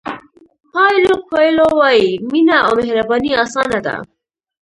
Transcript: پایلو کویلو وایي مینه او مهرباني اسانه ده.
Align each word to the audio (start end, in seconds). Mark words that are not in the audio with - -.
پایلو 0.73 1.15
کویلو 1.27 1.67
وایي 1.79 2.09
مینه 2.31 2.57
او 2.65 2.73
مهرباني 2.81 3.31
اسانه 3.43 3.79
ده. 3.85 3.95